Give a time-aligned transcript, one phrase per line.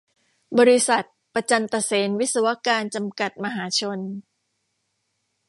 [0.59, 1.03] บริษัท
[1.33, 3.99] ประจันตะเสนวิศวการ จำกัด มหาชน